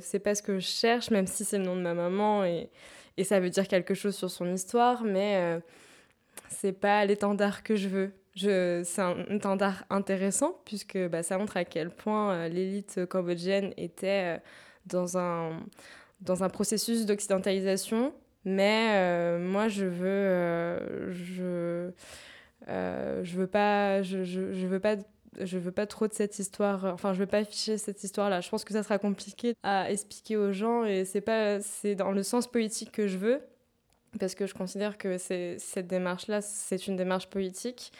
c'est 0.00 0.18
pas 0.18 0.34
ce 0.34 0.42
que 0.42 0.58
je 0.58 0.66
cherche, 0.66 1.10
même 1.10 1.28
si 1.28 1.44
c'est 1.44 1.58
le 1.58 1.64
nom 1.64 1.76
de 1.76 1.80
ma 1.80 1.94
maman 1.94 2.44
et, 2.44 2.68
et, 3.16 3.22
ça 3.22 3.38
veut 3.38 3.50
dire 3.50 3.68
quelque 3.68 3.94
chose 3.94 4.16
sur 4.16 4.30
son 4.30 4.52
histoire, 4.52 5.04
mais 5.04 5.60
c'est 6.48 6.72
pas 6.72 7.04
l'étendard 7.04 7.62
que 7.62 7.76
je 7.76 7.88
veux. 7.88 8.12
Je, 8.34 8.82
c'est 8.84 9.02
un 9.02 9.24
étendard 9.28 9.84
intéressant 9.90 10.58
puisque 10.64 10.98
bah, 11.08 11.22
ça 11.22 11.38
montre 11.38 11.56
à 11.56 11.64
quel 11.64 11.90
point 11.90 12.48
l'élite 12.48 13.04
cambodgienne 13.06 13.74
était 13.76 14.40
dans, 14.86 15.18
un, 15.18 15.60
dans 16.20 16.44
un 16.44 16.48
processus 16.48 17.06
d'occidentalisation 17.06 18.12
mais 18.44 18.90
euh, 18.94 19.38
moi, 19.38 19.68
je 19.68 19.84
veux, 19.84 20.08
euh, 20.08 21.12
je, 21.12 21.92
euh, 22.68 23.24
je 23.24 23.36
veux 23.36 23.46
pas, 23.46 24.02
je, 24.02 24.24
je, 24.24 24.66
veux 24.66 24.80
pas, 24.80 24.96
je 25.40 25.58
veux 25.58 25.70
pas 25.70 25.86
trop 25.86 26.08
de 26.08 26.12
cette 26.12 26.38
histoire. 26.38 26.84
Enfin, 26.86 27.12
je 27.12 27.20
veux 27.20 27.26
pas 27.26 27.38
afficher 27.38 27.78
cette 27.78 28.02
histoire-là. 28.02 28.40
Je 28.40 28.50
pense 28.50 28.64
que 28.64 28.72
ça 28.72 28.82
sera 28.82 28.98
compliqué 28.98 29.54
à 29.62 29.90
expliquer 29.92 30.36
aux 30.36 30.52
gens, 30.52 30.84
et 30.84 31.04
c'est 31.04 31.20
pas, 31.20 31.60
c'est 31.60 31.94
dans 31.94 32.10
le 32.10 32.22
sens 32.24 32.48
politique 32.48 32.90
que 32.90 33.06
je 33.06 33.16
veux, 33.16 33.40
parce 34.18 34.34
que 34.34 34.46
je 34.46 34.54
considère 34.54 34.98
que 34.98 35.18
cette 35.18 35.86
démarche-là, 35.86 36.40
c'est 36.42 36.88
une 36.88 36.96
démarche 36.96 37.28
politique, 37.28 37.92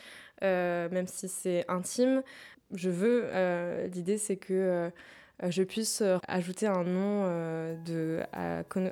même 0.43 1.07
si 1.07 1.29
c'est 1.29 1.65
intime. 1.69 2.23
Je 2.75 2.91
veux. 2.91 3.29
L'idée, 3.95 4.19
c'est 4.19 4.37
que 4.37 4.91
je 5.51 5.63
puisse 5.63 6.03
euh, 6.03 6.19
ajouter 6.29 6.67
un 6.67 6.85
nom 6.85 7.25
euh, 7.25 7.75
de, 7.85 8.21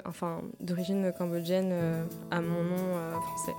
enfin, 0.05 0.43
d'origine 0.61 1.13
cambodgienne 1.17 1.75
à 2.31 2.41
mon 2.41 2.63
nom 2.63 3.21
français. 3.21 3.55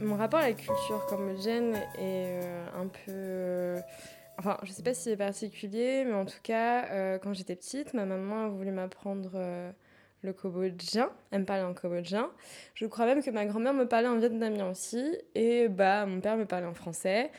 Mon 0.00 0.16
rapport 0.16 0.40
à 0.40 0.48
la 0.48 0.52
culture 0.52 1.04
cambodgienne 1.08 1.74
est 1.98 2.40
un 2.76 2.86
peu 2.86 3.80
Enfin, 4.38 4.58
je 4.62 4.72
sais 4.72 4.82
pas 4.82 4.94
si 4.94 5.02
c'est 5.02 5.16
particulier, 5.16 6.04
mais 6.04 6.14
en 6.14 6.24
tout 6.24 6.40
cas, 6.42 6.86
euh, 6.86 7.18
quand 7.18 7.32
j'étais 7.34 7.54
petite, 7.56 7.94
ma 7.94 8.04
maman 8.04 8.46
a 8.46 8.48
voulu 8.48 8.72
m'apprendre 8.72 9.30
euh, 9.34 9.70
le 10.22 10.32
cambodgien. 10.32 11.10
Elle 11.30 11.40
me 11.40 11.44
parlait 11.44 11.62
en 11.62 11.74
cambodgien. 11.74 12.30
Je 12.74 12.86
crois 12.86 13.06
même 13.06 13.22
que 13.22 13.30
ma 13.30 13.46
grand-mère 13.46 13.74
me 13.74 13.86
parlait 13.86 14.08
en 14.08 14.18
vietnamien 14.18 14.70
aussi. 14.70 15.16
Et 15.34 15.68
bah, 15.68 16.06
mon 16.06 16.20
père 16.20 16.36
me 16.36 16.46
parlait 16.46 16.66
en 16.66 16.74
français. 16.74 17.30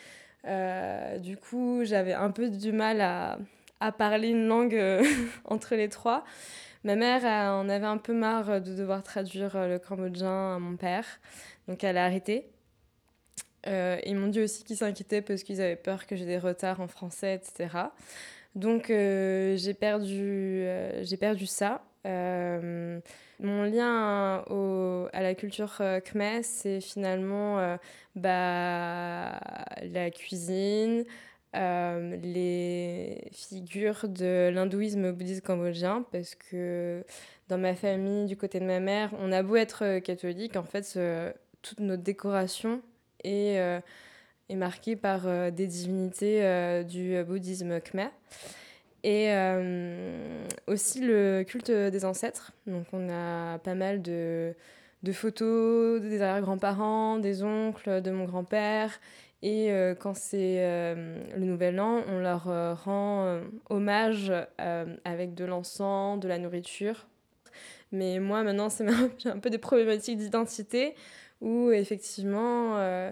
Euh, 0.45 1.17
du 1.19 1.37
coup, 1.37 1.81
j'avais 1.83 2.13
un 2.13 2.31
peu 2.31 2.49
du 2.49 2.71
mal 2.71 3.01
à, 3.01 3.39
à 3.81 3.91
parler 3.91 4.29
une 4.29 4.47
langue 4.47 4.81
entre 5.45 5.75
les 5.75 5.89
trois. 5.89 6.23
Ma 6.85 6.95
mère 6.95 7.25
en 7.25 7.67
avait 7.67 7.85
un 7.87 7.97
peu 7.97 8.13
marre 8.13 8.61
de 8.61 8.73
devoir 8.73 9.03
traduire 9.03 9.67
le 9.67 9.79
cambodgien 9.79 10.55
à 10.55 10.59
mon 10.59 10.77
père. 10.77 11.05
Donc, 11.67 11.83
elle 11.83 11.97
a 11.97 12.05
arrêté. 12.05 12.47
Euh, 13.67 13.99
ils 14.05 14.15
m'ont 14.15 14.27
dit 14.27 14.41
aussi 14.41 14.63
qu'ils 14.63 14.77
s'inquiétaient 14.77 15.21
parce 15.21 15.43
qu'ils 15.43 15.61
avaient 15.61 15.75
peur 15.75 16.05
que 16.05 16.15
j'ai 16.15 16.25
des 16.25 16.37
retards 16.37 16.81
en 16.81 16.87
français, 16.87 17.35
etc. 17.35 17.69
Donc 18.53 18.89
euh, 18.89 19.57
j'ai 19.57 19.73
perdu, 19.73 20.61
euh, 20.65 21.03
perdu 21.19 21.45
ça. 21.45 21.83
mon 22.03 23.63
lien 23.63 24.43
au, 24.49 25.07
à 25.13 25.21
la 25.21 25.35
culture 25.35 25.81
khmer, 26.05 26.43
c'est 26.43 26.79
finalement 26.79 27.77
bah, 28.15 29.39
la 29.81 30.11
cuisine, 30.11 31.03
les 31.53 33.29
figures 33.31 34.07
de 34.07 34.49
l'hindouisme 34.53 35.11
bouddhiste 35.11 35.45
cambodgien, 35.45 36.05
parce 36.11 36.35
que 36.35 37.03
dans 37.49 37.57
ma 37.57 37.75
famille, 37.75 38.25
du 38.25 38.37
côté 38.37 38.59
de 38.59 38.65
ma 38.65 38.79
mère, 38.79 39.11
on 39.19 39.31
a 39.31 39.41
beau 39.43 39.55
être 39.55 39.99
catholique, 39.99 40.55
en 40.55 40.63
fait, 40.63 40.97
toutes 41.61 41.79
nos 41.79 41.97
décorations 41.97 42.81
et 43.25 43.59
euh, 43.59 43.79
est 44.49 44.55
marqué 44.55 44.95
par 44.95 45.27
euh, 45.27 45.51
des 45.51 45.67
divinités 45.67 46.43
euh, 46.43 46.83
du 46.83 47.21
bouddhisme 47.23 47.81
khmer. 47.81 48.09
Et 49.03 49.29
aussi 50.65 50.99
le 50.99 51.43
culte 51.43 51.69
des 51.69 52.05
ancêtres. 52.05 52.53
Donc 52.65 52.87
on 52.91 53.07
a 53.11 53.59
pas 53.59 53.75
mal 53.75 54.01
de, 54.01 54.55
photos 55.13 56.01
des 56.01 56.23
arrière-grands-parents, 56.23 57.19
des 57.19 57.43
oncles, 57.43 58.01
de 58.01 58.09
mon 58.09 58.25
grand-père. 58.25 58.99
Et 59.43 59.69
quand 59.99 60.15
c'est 60.15 60.57
le 60.95 61.45
Nouvel 61.45 61.79
An, 61.79 62.01
on 62.07 62.17
leur 62.17 62.45
rend 62.83 63.41
hommage 63.69 64.33
avec 64.57 65.35
de 65.35 65.45
l'encens, 65.45 66.19
de 66.19 66.27
la 66.27 66.39
nourriture. 66.39 67.05
Mais 67.91 68.17
moi, 68.17 68.41
maintenant, 68.41 68.69
j'ai 69.19 69.29
un 69.29 69.37
peu 69.37 69.51
des 69.51 69.59
problématiques 69.59 70.17
d'identité 70.17 70.95
où 71.41 71.71
effectivement, 71.71 72.77
euh, 72.77 73.11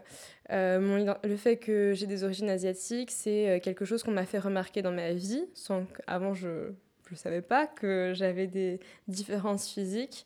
euh, 0.52 1.14
le 1.24 1.38
fait 1.38 1.58
que 1.58 1.94
j'ai 1.94 2.08
des 2.08 2.24
origines 2.24 2.50
asiatiques, 2.50 3.12
c'est 3.12 3.50
euh, 3.50 3.60
quelque 3.60 3.86
chose 3.86 4.04
qu'on 4.04 4.12
m'a 4.12 4.26
fait 4.26 4.40
remarquer 4.40 4.82
dans 4.82 4.92
ma 4.92 5.12
vie, 5.12 5.46
sans 5.54 5.86
qu'avant 5.86 6.34
je 6.34 6.72
ne 7.12 7.16
savais 7.16 7.42
pas 7.42 7.68
que 7.68 8.14
j'avais 8.16 8.48
des 8.48 8.80
différences 9.08 9.70
physiques. 9.70 10.26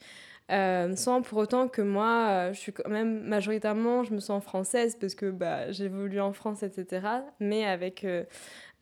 sans 0.50 1.22
pour 1.22 1.40
autant 1.40 1.68
que 1.68 1.82
moi, 1.82 2.52
je 2.54 2.60
suis 2.60 2.72
quand 2.72 2.90
même 2.90 3.24
majoritairement, 3.24 4.04
je 4.04 4.14
me 4.14 4.20
sens 4.20 4.42
française 4.44 4.96
parce 5.00 5.16
que 5.16 5.30
bah, 5.30 5.72
j'ai 5.72 5.86
évolué 5.86 6.22
en 6.22 6.32
France, 6.32 6.64
etc. 6.64 7.06
Mais 7.42 7.66
avec, 7.66 8.06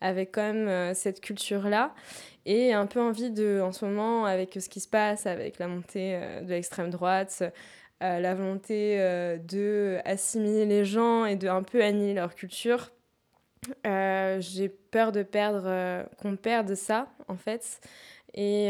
avec 0.01 0.31
quand 0.33 0.53
même 0.53 0.93
cette 0.93 1.21
culture-là 1.21 1.95
et 2.45 2.73
un 2.73 2.85
peu 2.85 3.01
envie 3.01 3.31
de, 3.31 3.59
en 3.63 3.71
ce 3.71 3.85
moment, 3.85 4.25
avec 4.25 4.53
ce 4.61 4.69
qui 4.69 4.79
se 4.79 4.87
passe, 4.87 5.25
avec 5.25 5.57
la 5.57 5.67
montée 5.67 6.19
de 6.43 6.49
l'extrême 6.49 6.91
droite, 6.91 7.41
euh, 8.03 8.19
la 8.19 8.35
volonté 8.35 8.99
euh, 8.99 9.37
de 9.37 9.99
assimiler 10.05 10.65
les 10.65 10.83
gens 10.83 11.25
et 11.25 11.35
de 11.35 11.47
un 11.47 11.63
peu 11.63 11.83
annihiler 11.83 12.13
leur 12.13 12.35
culture. 12.35 12.91
Euh, 13.87 14.39
j'ai 14.41 14.69
peur 14.69 15.11
de 15.11 15.23
perdre, 15.23 16.05
qu'on 16.21 16.35
perde 16.35 16.75
ça, 16.75 17.07
en 17.27 17.35
fait. 17.35 17.79
Et 18.33 18.69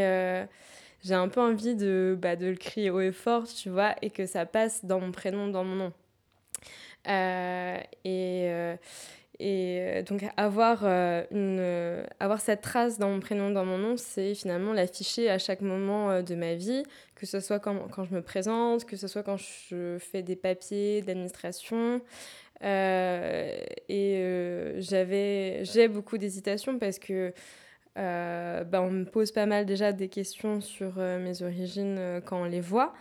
j'ai 1.04 1.16
un 1.16 1.28
peu 1.28 1.42
envie 1.42 1.76
de, 1.76 2.18
bah, 2.20 2.36
de 2.36 2.48
le 2.48 2.56
crier 2.56 2.90
haut 2.92 3.02
et 3.02 3.12
fort, 3.12 3.46
tu 3.48 3.70
vois, 3.70 3.96
et 4.02 4.10
que 4.10 4.26
ça 4.26 4.46
passe 4.46 4.86
dans 4.86 5.00
mon 5.00 5.12
prénom, 5.12 5.48
dans 5.50 5.64
mon 5.64 5.76
nom. 5.76 5.94
et, 8.06 8.78
et 9.40 9.80
euh, 9.82 10.02
donc 10.04 10.26
avoir, 10.38 10.82
euh, 10.84 11.24
une, 11.32 11.58
euh, 11.60 12.06
avoir 12.20 12.40
cette 12.40 12.62
trace 12.62 12.98
dans 13.00 13.10
mon 13.10 13.20
prénom, 13.20 13.52
dans 13.52 13.66
mon 13.66 13.78
nom, 13.78 13.98
c'est 13.98 14.34
finalement 14.34 14.72
l'afficher 14.72 15.30
à 15.30 15.38
chaque 15.38 15.62
moment 15.62 16.22
de 16.22 16.36
ma 16.36 16.54
vie, 16.54 16.84
que 17.16 17.26
ce 17.26 17.40
soit 17.40 17.60
quand, 17.60 18.04
je 18.04 18.14
me 18.14 18.22
présente, 18.22 18.86
que 18.86 18.98
ce 18.98 19.08
soit 19.08 19.24
quand 19.24 19.38
je 19.38 19.98
fais 20.00 20.22
des 20.22 20.36
papiers 20.36 21.02
d'administration. 21.02 22.02
et 22.62 24.74
j'avais, 24.78 25.64
j'ai 25.64 25.88
beaucoup 25.88 26.18
d'hésitation 26.18 26.78
parce 26.78 27.00
que 27.00 27.34
bah, 27.96 28.82
on 28.82 28.92
me 28.92 29.06
pose 29.06 29.32
pas 29.32 29.46
mal 29.46 29.66
déjà 29.66 29.94
des 29.94 30.10
questions 30.10 30.62
sur 30.62 30.98
mes 30.98 31.42
origines 31.42 32.22
quand 32.26 32.42
on 32.42 32.46
les 32.46 32.62
voit. 32.62 32.94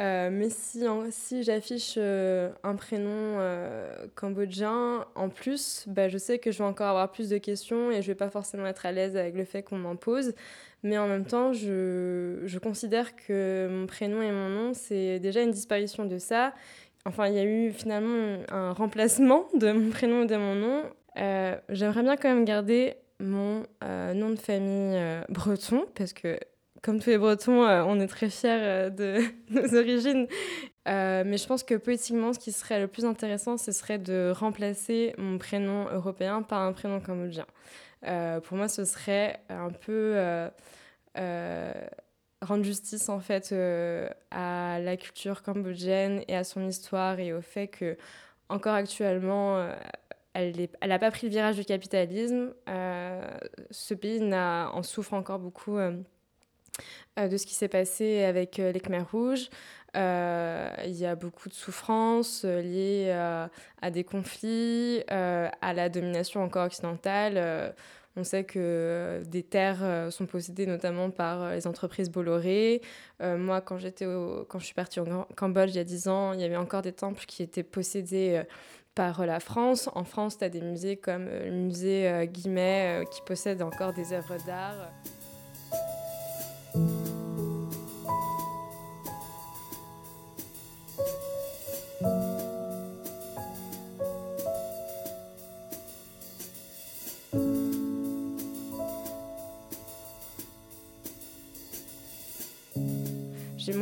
Euh, 0.00 0.28
mais 0.32 0.50
si, 0.50 0.84
si 1.10 1.44
j'affiche 1.44 1.94
euh, 1.98 2.50
un 2.64 2.74
prénom 2.74 3.36
euh, 3.38 4.06
cambodgien 4.16 5.06
en 5.14 5.28
plus, 5.28 5.84
bah, 5.86 6.08
je 6.08 6.18
sais 6.18 6.40
que 6.40 6.50
je 6.50 6.58
vais 6.58 6.64
encore 6.64 6.88
avoir 6.88 7.12
plus 7.12 7.28
de 7.28 7.38
questions 7.38 7.92
et 7.92 8.02
je 8.02 8.08
vais 8.08 8.16
pas 8.16 8.30
forcément 8.30 8.66
être 8.66 8.86
à 8.86 8.92
l'aise 8.92 9.16
avec 9.16 9.36
le 9.36 9.44
fait 9.44 9.62
qu'on 9.62 9.78
m'en 9.78 9.94
pose. 9.94 10.34
Mais 10.84 10.98
en 10.98 11.08
même 11.08 11.24
temps, 11.24 11.52
je, 11.52 12.42
je, 12.44 12.58
considère 12.60 13.16
que 13.16 13.68
mon 13.68 13.86
prénom 13.86 14.22
et 14.22 14.30
mon 14.30 14.48
nom, 14.48 14.74
c'est 14.74 15.18
déjà 15.18 15.42
une 15.42 15.50
disparition 15.50 16.04
de 16.04 16.18
ça. 16.18 16.54
Enfin, 17.04 17.26
il 17.26 17.34
y 17.34 17.38
a 17.38 17.44
eu 17.44 17.72
finalement 17.72 18.38
un 18.50 18.72
remplacement 18.72 19.48
de 19.54 19.72
mon 19.72 19.90
prénom 19.90 20.22
et 20.22 20.26
de 20.26 20.36
mon 20.36 20.54
nom. 20.54 20.82
J'aimerais 21.70 22.02
bien 22.02 22.16
quand 22.16 22.28
même 22.28 22.44
garder 22.44 22.94
mon 23.18 23.64
nom 23.82 24.30
de 24.30 24.36
famille 24.36 24.98
breton 25.28 25.86
parce 25.94 26.12
que 26.12 26.38
comme 26.84 27.00
tous 27.00 27.08
les 27.08 27.18
Bretons, 27.18 27.64
euh, 27.64 27.82
on 27.86 27.98
est 27.98 28.06
très 28.06 28.28
fiers 28.28 28.50
euh, 28.52 28.90
de 28.90 29.18
nos 29.50 29.74
origines. 29.74 30.26
Euh, 30.86 31.24
mais 31.26 31.38
je 31.38 31.46
pense 31.46 31.62
que 31.62 31.74
politiquement, 31.76 32.34
ce 32.34 32.38
qui 32.38 32.52
serait 32.52 32.78
le 32.78 32.88
plus 32.88 33.06
intéressant, 33.06 33.56
ce 33.56 33.72
serait 33.72 33.98
de 33.98 34.32
remplacer 34.36 35.14
mon 35.16 35.38
prénom 35.38 35.86
européen 35.90 36.42
par 36.42 36.60
un 36.60 36.72
prénom 36.72 37.00
cambodgien. 37.00 37.46
Pour 38.44 38.56
moi, 38.56 38.68
ce 38.68 38.84
serait 38.84 39.40
un 39.48 39.70
peu 39.70 40.16
rendre 42.42 42.64
justice 42.64 43.08
en 43.08 43.20
fait 43.20 43.54
à 44.30 44.78
la 44.80 44.96
culture 44.96 45.42
cambodgienne 45.42 46.22
et 46.28 46.36
à 46.36 46.44
son 46.44 46.66
histoire 46.66 47.18
et 47.18 47.32
au 47.32 47.40
fait 47.40 47.68
que 47.68 47.96
encore 48.48 48.74
actuellement 48.74 49.70
elle 50.34 50.68
n'a 50.86 50.98
pas 50.98 51.10
pris 51.10 51.28
le 51.28 51.30
virage 51.30 51.56
du 51.56 51.64
capitalisme. 51.64 52.52
ce 52.66 53.94
pays 53.94 54.22
en 54.34 54.82
souffre 54.82 55.14
encore 55.14 55.38
beaucoup 55.38 55.78
euh, 55.78 55.96
de 57.16 57.36
ce 57.36 57.46
qui 57.46 57.54
s'est 57.54 57.68
passé 57.68 58.24
avec 58.24 58.58
euh, 58.58 58.72
les 58.72 58.80
Khmers 58.80 59.10
rouges. 59.10 59.48
Euh, 59.96 60.68
il 60.84 60.96
y 60.96 61.06
a 61.06 61.14
beaucoup 61.14 61.48
de 61.48 61.54
souffrances 61.54 62.44
liées 62.44 63.12
à 63.12 63.90
des 63.92 64.02
conflits, 64.02 65.04
à 65.08 65.72
la 65.72 65.88
domination 65.88 66.42
encore 66.42 66.66
occidentale. 66.66 67.74
On 68.16 68.24
sait 68.24 68.42
que 68.42 69.22
des 69.26 69.44
terres 69.44 70.08
sont 70.10 70.26
possédées 70.26 70.66
notamment 70.66 71.10
par 71.10 71.50
les 71.50 71.68
entreprises 71.68 72.10
Bolloré. 72.10 72.82
moi, 73.20 73.60
quand, 73.60 73.78
j'étais 73.78 74.04
quand 74.48 74.58
je 74.58 74.64
suis 74.64 74.74
partie 74.74 74.98
au 74.98 75.06
Cambodge 75.36 75.70
il 75.70 75.76
y 75.76 75.78
a 75.78 75.84
10 75.84 76.08
ans, 76.08 76.32
il 76.32 76.40
y 76.40 76.44
avait 76.44 76.56
encore 76.56 76.82
des 76.82 76.92
temples 76.92 77.24
qui 77.24 77.44
étaient 77.44 77.62
possédés 77.62 78.42
par 78.96 79.24
la 79.24 79.38
France. 79.38 79.88
En 79.94 80.02
France, 80.02 80.38
tu 80.38 80.44
as 80.44 80.48
des 80.48 80.60
musées 80.60 80.96
comme 80.96 81.26
le 81.26 81.52
musée 81.52 82.28
Guimet 82.32 83.04
qui 83.12 83.20
possède 83.22 83.62
encore 83.62 83.92
des 83.92 84.12
œuvres 84.12 84.38
d'art. 84.44 84.90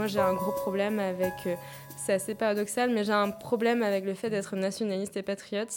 Moi, 0.02 0.08
j'ai 0.08 0.18
un 0.18 0.34
gros 0.34 0.50
problème 0.50 0.98
avec. 0.98 1.32
Euh, 1.46 1.54
c'est 1.96 2.14
assez 2.14 2.34
paradoxal, 2.34 2.90
mais 2.90 3.04
j'ai 3.04 3.12
un 3.12 3.30
problème 3.30 3.84
avec 3.84 4.04
le 4.04 4.14
fait 4.14 4.30
d'être 4.30 4.56
nationaliste 4.56 5.16
et 5.16 5.22
patriote 5.22 5.72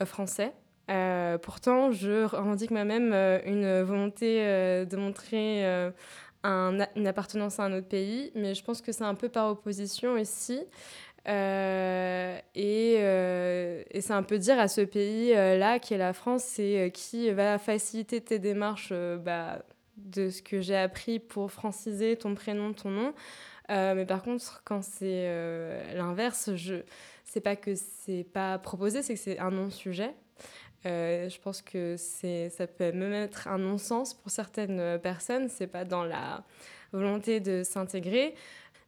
euh, 0.00 0.06
français. 0.06 0.54
Euh, 0.90 1.36
pourtant, 1.36 1.92
je 1.92 2.24
revendique 2.24 2.70
moi-même 2.70 3.12
une 3.44 3.82
volonté 3.82 4.40
de 4.86 4.96
montrer 4.96 5.90
une 6.44 7.06
appartenance 7.06 7.60
à 7.60 7.64
un 7.64 7.72
autre 7.72 7.88
pays, 7.88 8.30
mais 8.34 8.54
je 8.54 8.62
pense 8.64 8.80
que 8.80 8.92
c'est 8.92 9.04
un 9.04 9.14
peu 9.14 9.28
par 9.28 9.50
opposition 9.50 10.12
aussi. 10.12 10.60
et, 11.26 12.94
et 13.94 14.00
c'est 14.00 14.12
un 14.12 14.22
peu 14.22 14.38
dire 14.38 14.58
à 14.58 14.68
ce 14.68 14.80
pays-là, 14.80 15.78
qui 15.78 15.94
est 15.94 15.98
la 15.98 16.12
France, 16.12 16.44
c'est 16.44 16.90
qui 16.94 17.30
va 17.32 17.58
faciliter 17.58 18.20
tes 18.20 18.38
démarches 18.38 18.92
bah, 19.20 19.62
de 19.96 20.30
ce 20.30 20.42
que 20.42 20.60
j'ai 20.60 20.76
appris 20.76 21.18
pour 21.18 21.50
franciser 21.50 22.16
ton 22.16 22.34
prénom, 22.34 22.72
ton 22.72 22.90
nom. 22.90 23.14
Euh, 23.70 23.94
mais 23.94 24.06
par 24.06 24.22
contre, 24.22 24.62
quand 24.64 24.82
c'est 24.82 25.26
euh, 25.26 25.94
l'inverse, 25.94 26.54
je 26.54 26.76
c'est 27.24 27.40
pas 27.40 27.56
que 27.56 27.74
c'est 27.74 28.24
pas 28.24 28.58
proposé, 28.58 29.02
c'est 29.02 29.14
que 29.14 29.20
c'est 29.20 29.38
un 29.38 29.50
non-sujet. 29.50 30.14
Euh, 30.86 31.28
je 31.28 31.38
pense 31.40 31.62
que 31.62 31.96
ça 31.96 32.66
peut 32.66 32.92
même 32.92 33.12
être 33.12 33.48
un 33.48 33.58
non-sens 33.58 34.14
pour 34.14 34.30
certaines 34.30 34.98
personnes. 35.00 35.48
C'est 35.48 35.66
pas 35.66 35.84
dans 35.84 36.04
la 36.04 36.44
volonté 36.92 37.40
de 37.40 37.62
s'intégrer. 37.62 38.34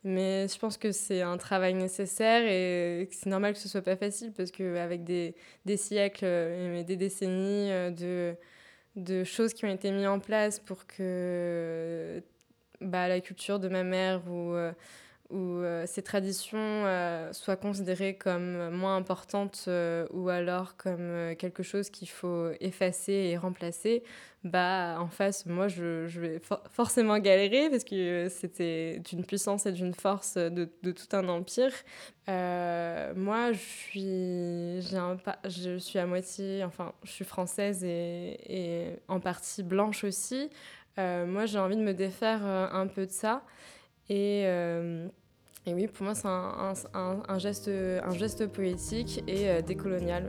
Mais 0.03 0.49
je 0.49 0.59
pense 0.59 0.79
que 0.79 0.93
c'est 0.93 1.21
un 1.21 1.37
travail 1.37 1.75
nécessaire 1.75 2.43
et 2.47 3.07
c'est 3.13 3.29
normal 3.29 3.53
que 3.53 3.59
ce 3.59 3.69
soit 3.69 3.83
pas 3.83 3.97
facile 3.97 4.33
parce 4.33 4.51
qu'avec 4.51 5.05
des, 5.05 5.35
des 5.67 5.77
siècles 5.77 6.25
et 6.25 6.85
des 6.85 6.97
décennies 6.97 7.69
de, 7.93 8.35
de 8.97 9.25
choses 9.25 9.53
qui 9.53 9.67
ont 9.67 9.71
été 9.71 9.91
mises 9.91 10.07
en 10.07 10.19
place 10.19 10.59
pour 10.59 10.87
que 10.87 12.23
bah, 12.81 13.09
la 13.09 13.21
culture 13.21 13.59
de 13.59 13.69
ma 13.69 13.83
mère 13.83 14.23
ou, 14.31 14.55
euh, 15.31 15.37
ou 15.37 15.63
euh, 15.63 15.85
ces 15.87 16.03
traditions 16.03 16.59
euh, 16.59 17.33
soient 17.33 17.57
considérées 17.57 18.15
comme 18.15 18.71
moins 18.71 18.97
importantes 18.97 19.69
ou 20.13 20.29
alors 20.29 20.77
comme 20.77 21.35
quelque 21.39 21.63
chose 21.63 21.91
qu'il 21.91 22.09
faut 22.09 22.51
effacer 22.61 23.13
et 23.13 23.37
remplacer, 23.37 24.03
bah, 24.43 24.97
en 24.99 25.09
face, 25.09 25.45
moi, 25.45 25.69
je, 25.69 26.07
je 26.07 26.21
vais 26.21 26.41
forcément 26.71 27.19
galérer 27.19 27.69
parce 27.69 27.85
que 27.85 28.29
c'était 28.31 29.01
d'une 29.01 29.25
puissance 29.25 29.67
et 29.67 29.73
d'une 29.73 29.93
force 29.93 30.37
de, 30.37 30.71
de, 30.83 30.93
tout 30.93 31.15
un 31.15 31.29
empire. 31.29 31.73
moi, 32.27 33.53
je 33.53 33.59
suis, 33.59 34.97
un, 34.97 35.19
je 35.47 35.77
suis 35.77 35.99
à 35.99 36.07
moitié, 36.07 36.65
enfin, 36.65 36.93
je 37.05 37.11
suis 37.11 37.25
française 37.27 37.85
et, 37.85 38.39
et 38.47 38.97
en 39.09 39.21
partie 39.21 39.63
blanche 39.63 40.05
aussi. 40.05 40.49
Euh, 40.99 41.27
moi, 41.27 41.47
j'ai 41.47 41.59
envie 41.59 41.77
de 41.77 41.83
me 41.83 41.95
défaire 41.95 42.41
euh, 42.45 42.69
un 42.73 42.87
peu 42.87 43.07
de 43.07 43.11
ça. 43.11 43.43
Et, 44.09 44.45
euh, 44.47 45.09
et 45.71 45.75
oui, 45.75 45.87
pour 45.87 46.05
moi, 46.05 46.15
c'est 46.17 46.27
un, 46.27 47.39
geste, 47.39 48.47
poétique 48.49 49.23
et 49.29 49.63
décolonial. 49.63 50.29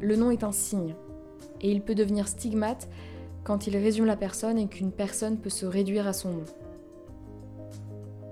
Le 0.00 0.16
nom 0.16 0.32
est 0.32 0.42
un 0.42 0.50
signe, 0.50 0.96
et 1.60 1.70
il 1.70 1.82
peut 1.82 1.94
devenir 1.94 2.26
stigmate 2.26 2.88
quand 3.44 3.68
il 3.68 3.76
résume 3.76 4.06
la 4.06 4.16
personne 4.16 4.58
et 4.58 4.66
qu'une 4.66 4.90
personne 4.90 5.38
peut 5.38 5.50
se 5.50 5.66
réduire 5.66 6.08
à 6.08 6.12
son 6.12 6.30
nom. 6.30 6.44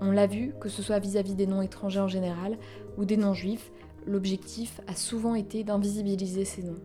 On 0.01 0.11
l'a 0.11 0.27
vu, 0.27 0.53
que 0.59 0.67
ce 0.67 0.81
soit 0.81 0.99
vis-à-vis 0.99 1.33
-vis 1.33 1.37
des 1.37 1.47
noms 1.47 1.61
étrangers 1.61 2.01
en 2.01 2.09
général 2.09 2.57
ou 2.97 3.05
des 3.05 3.17
noms 3.17 3.33
juifs, 3.33 3.71
l'objectif 4.05 4.81
a 4.87 4.95
souvent 4.95 5.35
été 5.35 5.63
d'invisibiliser 5.63 6.43
ces 6.43 6.63
noms. 6.63 6.81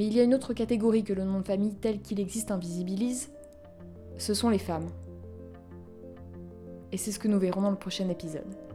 Mais 0.00 0.06
il 0.06 0.14
y 0.14 0.20
a 0.20 0.22
une 0.22 0.32
autre 0.32 0.54
catégorie 0.54 1.04
que 1.04 1.12
le 1.12 1.24
nom 1.24 1.40
de 1.40 1.44
famille 1.44 1.74
tel 1.74 2.00
qu'il 2.00 2.20
existe 2.20 2.50
invisibilise, 2.50 3.28
ce 4.16 4.32
sont 4.32 4.48
les 4.48 4.56
femmes. 4.56 4.88
Et 6.90 6.96
c'est 6.96 7.12
ce 7.12 7.18
que 7.18 7.28
nous 7.28 7.38
verrons 7.38 7.60
dans 7.60 7.70
le 7.70 7.76
prochain 7.76 8.08
épisode. 8.08 8.69